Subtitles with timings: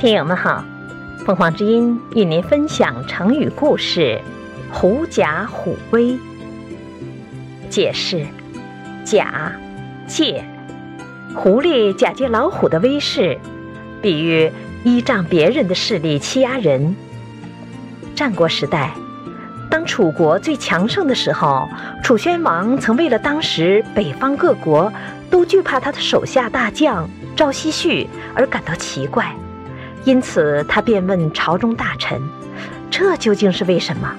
[0.00, 0.64] 听友们好，
[1.26, 4.18] 凤凰之音与您分享成语故事
[4.72, 6.18] “狐假虎威”。
[7.68, 8.24] 解释：
[9.04, 9.52] 假
[10.06, 10.42] 借
[11.34, 13.38] 狐狸假借老虎的威势，
[14.00, 14.50] 比喻
[14.84, 16.96] 依仗别人的势力欺压人。
[18.16, 18.94] 战国时代，
[19.70, 21.68] 当楚国最强盛的时候，
[22.02, 24.90] 楚宣王曾为了当时北方各国
[25.30, 27.06] 都惧怕他的手下大将
[27.36, 29.30] 赵奚旭而感到奇怪。
[30.04, 32.20] 因此，他便问朝中大臣
[32.90, 34.10] ：“这究竟是为什么？”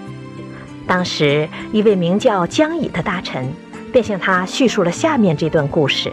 [0.88, 3.52] 当时，一位名叫江乙的大臣
[3.92, 6.12] 便向他叙述了下面这段故事：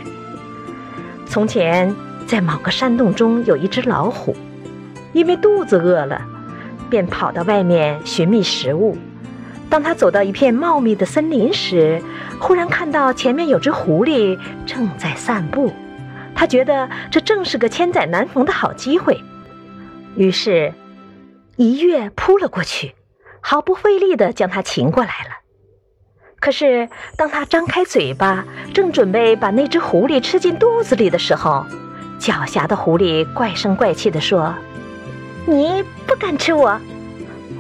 [1.27, 1.95] 从前，
[2.27, 4.35] 在某个山洞中有一只老虎，
[5.13, 6.23] 因为肚子饿了，
[6.89, 8.97] 便跑到外面寻觅食物。
[9.69, 12.01] 当他走到一片茂密的森林时，
[12.41, 15.73] 忽然看到前面有只狐狸正在散步。
[16.35, 19.23] 他觉得这正是个千载难逢的好机会。
[20.17, 20.75] 于是，
[21.57, 22.95] 一跃扑了过去，
[23.41, 25.39] 毫不费力地将它擒过来了。
[26.41, 31.67] 可是，当他张开嘴巴，正准备把那只狐狸吃进肚子里的时候，
[32.21, 34.55] 狡黠的狐狸怪声怪气地说
[35.47, 36.81] ：“你不敢吃我，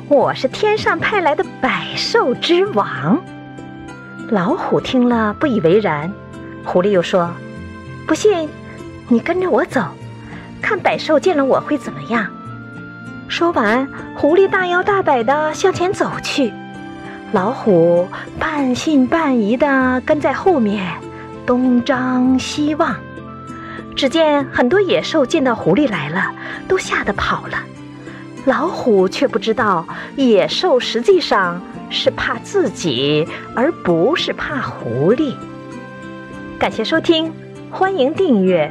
[0.08, 3.20] 我是天上派来的百兽之王。”
[4.30, 6.12] 老虎听了不以为然，
[6.64, 7.30] 狐狸又说
[8.06, 8.48] ：“不信，
[9.08, 9.84] 你跟着我走，
[10.62, 12.30] 看百兽见了我会怎么样。”
[13.38, 13.86] 说完，
[14.16, 16.52] 狐狸大摇大摆地向前走去，
[17.30, 20.84] 老虎半信半疑地跟在后面，
[21.46, 22.96] 东张西望。
[23.94, 26.32] 只见很多野兽见到狐狸来了，
[26.66, 27.62] 都吓得跑了。
[28.44, 35.32] 老虎却不知道，野兽实际上是怕自己，而不是怕狐狸。
[36.58, 37.32] 感谢收听，
[37.70, 38.68] 欢迎订阅。